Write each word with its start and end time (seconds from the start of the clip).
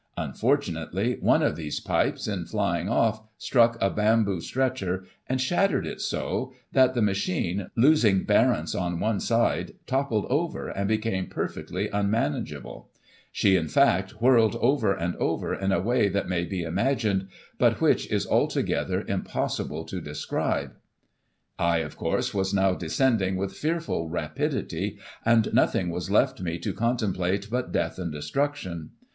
Unfortunately, 0.17 1.17
one 1.21 1.43
of 1.43 1.55
these 1.55 1.79
pipes, 1.79 2.27
in 2.27 2.45
flying 2.47 2.89
off, 2.89 3.21
struck 3.37 3.77
a 3.79 3.91
bamboo 3.91 4.41
stretcher, 4.41 5.05
and 5.29 5.39
shattered 5.39 5.85
it 5.85 6.01
so, 6.01 6.53
that 6.71 6.95
the 6.95 7.03
machine, 7.03 7.67
losing 7.77 8.23
bearance 8.23 8.73
on 8.73 8.99
one 8.99 9.19
side, 9.19 9.73
toppled 9.85 10.25
over 10.27 10.67
and 10.69 10.87
became 10.87 11.27
perfectly 11.27 11.87
unmanageable; 11.89 12.89
she, 13.31 13.55
in 13.55 13.67
fact, 13.67 14.13
whirled 14.19 14.55
over 14.55 14.91
and 14.91 15.15
over 15.17 15.53
in 15.53 15.71
a 15.71 15.79
way 15.79 16.09
that 16.09 16.27
may 16.27 16.45
be 16.45 16.63
imagined, 16.63 17.27
but 17.59 17.79
which 17.79 18.07
it 18.07 18.11
is 18.11 18.25
altogether 18.25 19.05
impossible 19.07 19.83
to 19.85 20.01
describe. 20.01 20.71
I, 21.59 21.77
of 21.81 21.95
course, 21.95 22.33
was 22.33 22.55
now 22.55 22.73
descending 22.73 23.35
with 23.35 23.53
fearful 23.53 24.09
rapidity, 24.09 24.97
and 25.23 25.53
nothing 25.53 25.91
was 25.91 26.09
left 26.09 26.41
me 26.41 26.57
to 26.57 26.73
contemplate 26.73 27.51
but 27.51 27.71
death 27.71 27.99
and 27.99 28.11
destruction. 28.11 28.89